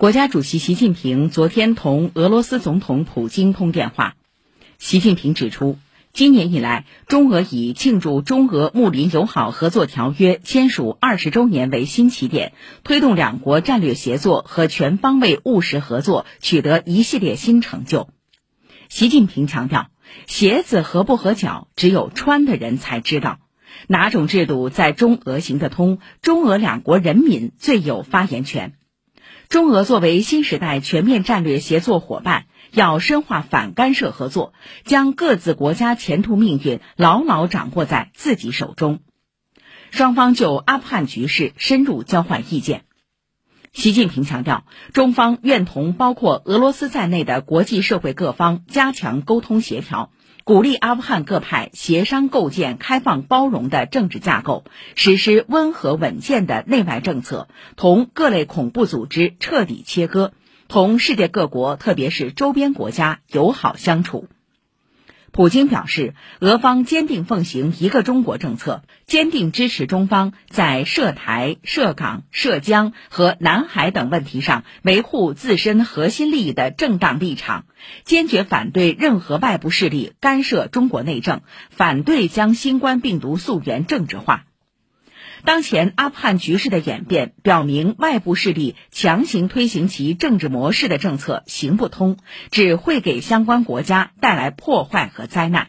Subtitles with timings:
[0.00, 4.14] 国家主席习近平昨天同俄罗斯总统普京通电话。
[4.78, 5.76] 习近平指出，
[6.14, 18.08] 今年以来，中俄以庆祝中俄睦邻友好合作条约签署二十周年为新起点，推动两国战略协作和全方位务实合作取得一系列新成就。
[18.88, 19.88] 习近平强调，
[20.26, 23.38] 鞋子合不合脚，只有穿的人才知道。
[23.86, 28.72] 哪种制度在中俄行得通，中俄两国人民最有发言权。
[29.50, 34.52] 中俄作为新时代全面战略协作伙伴，要深化反干涉合作，
[34.84, 39.00] 将各自国家前途命运牢牢掌握在自己手中。
[39.90, 42.84] 双方就阿富汗局势深入交换意见。
[43.72, 50.10] 习近平强调，中方愿同包括俄罗斯在内的国际社会各方加强沟通协调。
[50.42, 54.64] 鼓励阿富汗各派协商构建开放包容的政治架构，
[54.96, 60.32] 实施温和稳健的内外政策，同各类恐怖组织彻底切割，
[60.66, 64.26] 同世界各国特别是周边国家友好相处。
[65.32, 77.64] 普京表示，俄方坚定奉行一个中国政策，坚定支持中方在涉台、涉港、涉疆和南海等问题上维护自身核心利益的正当立场，
[78.04, 84.44] 坚决反对任何外部势力干涉中国内政，反对将新冠病毒溯源政治化。
[85.44, 92.18] 当前阿富汗局势的演变表明，外部势力强行推行其政治模式的政策行不通，
[92.50, 95.68] 只会给相关国家带来破坏和灾难。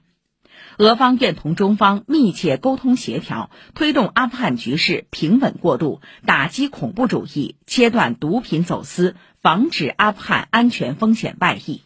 [0.78, 11.82] 俄方愿同中方密切沟通协调，推动阿富汗局势平稳过渡，打击恐怖主义，切断毒品走私，防止阿富汗安全风险外溢。